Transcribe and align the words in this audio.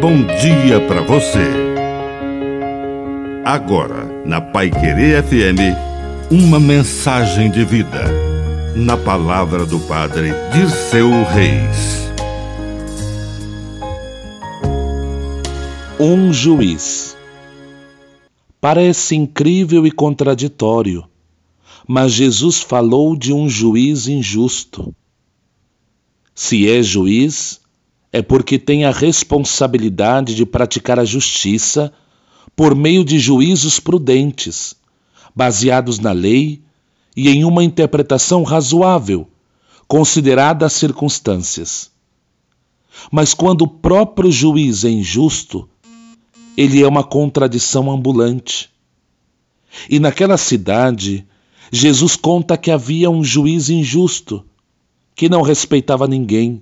bom 0.00 0.24
dia 0.24 0.80
para 0.88 1.02
você. 1.02 1.46
Agora, 3.44 4.06
na 4.24 4.40
Pai 4.40 4.70
Querer 4.70 5.22
FM, 5.22 5.76
uma 6.30 6.58
mensagem 6.58 7.50
de 7.50 7.66
vida. 7.66 8.04
Na 8.74 8.96
palavra 8.96 9.66
do 9.66 9.78
Padre 9.80 10.30
Dirceu 10.54 11.10
Reis. 11.24 12.10
Um 16.00 16.32
juiz. 16.32 17.14
Parece 18.58 19.16
incrível 19.16 19.86
e 19.86 19.90
contraditório, 19.90 21.04
mas 21.86 22.12
Jesus 22.12 22.62
falou 22.62 23.14
de 23.14 23.34
um 23.34 23.50
juiz 23.50 24.08
injusto. 24.08 24.94
Se 26.34 26.70
é 26.70 26.82
juiz, 26.82 27.60
é 28.12 28.20
porque 28.22 28.58
tem 28.58 28.84
a 28.84 28.90
responsabilidade 28.90 30.34
de 30.34 30.44
praticar 30.44 30.98
a 30.98 31.04
justiça 31.04 31.92
por 32.56 32.74
meio 32.74 33.04
de 33.04 33.18
juízos 33.18 33.78
prudentes, 33.78 34.74
baseados 35.34 35.98
na 35.98 36.12
lei 36.12 36.62
e 37.16 37.28
em 37.28 37.44
uma 37.44 37.62
interpretação 37.62 38.42
razoável, 38.42 39.28
considerada 39.86 40.66
as 40.66 40.72
circunstâncias. 40.72 41.90
Mas 43.10 43.32
quando 43.32 43.62
o 43.62 43.68
próprio 43.68 44.30
juiz 44.30 44.84
é 44.84 44.90
injusto, 44.90 45.68
ele 46.56 46.82
é 46.82 46.86
uma 46.86 47.04
contradição 47.04 47.90
ambulante. 47.90 48.68
E 49.88 50.00
naquela 50.00 50.36
cidade, 50.36 51.26
Jesus 51.70 52.16
conta 52.16 52.56
que 52.56 52.70
havia 52.70 53.08
um 53.08 53.22
juiz 53.22 53.70
injusto, 53.70 54.44
que 55.14 55.28
não 55.28 55.42
respeitava 55.42 56.08
ninguém 56.08 56.60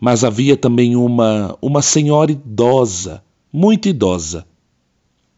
mas 0.00 0.24
havia 0.24 0.56
também 0.56 0.96
uma, 0.96 1.58
uma 1.60 1.82
senhora 1.82 2.32
idosa, 2.32 3.22
muito 3.52 3.86
idosa, 3.86 4.46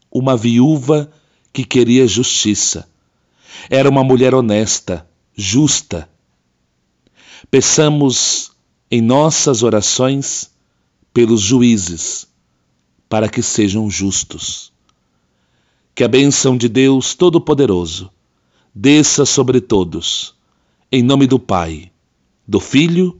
uma 0.09 0.37
viúva 0.37 1.11
que 1.51 1.65
queria 1.65 2.07
justiça. 2.07 2.87
Era 3.69 3.89
uma 3.89 4.03
mulher 4.03 4.33
honesta, 4.33 5.05
justa. 5.35 6.09
Peçamos 7.51 8.53
em 8.89 9.01
nossas 9.01 9.63
orações 9.63 10.49
pelos 11.13 11.41
juízes, 11.41 12.25
para 13.09 13.27
que 13.27 13.43
sejam 13.43 13.89
justos. 13.89 14.71
Que 15.93 16.05
a 16.05 16.07
bênção 16.07 16.55
de 16.55 16.69
Deus 16.69 17.13
Todo-Poderoso 17.13 18.09
desça 18.73 19.25
sobre 19.25 19.59
todos, 19.59 20.33
em 20.91 21.03
nome 21.03 21.27
do 21.27 21.37
Pai, 21.37 21.91
do 22.47 22.59
Filho 22.59 23.19